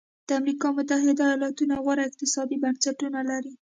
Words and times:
د 0.27 0.29
امریکا 0.39 0.67
متحده 0.77 1.23
ایالتونو 1.29 1.73
غوره 1.85 2.03
اقتصادي 2.09 2.57
بنسټونه 2.63 3.19
لري. 3.31 3.53